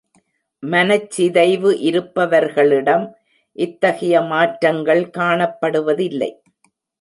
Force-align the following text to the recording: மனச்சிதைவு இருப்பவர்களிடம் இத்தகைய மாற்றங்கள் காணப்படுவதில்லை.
மனச்சிதைவு 0.63 1.71
இருப்பவர்களிடம் 1.89 3.05
இத்தகைய 3.57 4.23
மாற்றங்கள் 4.31 5.03
காணப்படுவதில்லை. 5.19 6.31